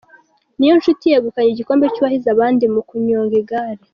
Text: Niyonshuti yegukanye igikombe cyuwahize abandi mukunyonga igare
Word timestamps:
Niyonshuti 0.57 1.05
yegukanye 1.11 1.49
igikombe 1.51 1.85
cyuwahize 1.93 2.27
abandi 2.31 2.63
mukunyonga 2.73 3.35
igare 3.41 3.83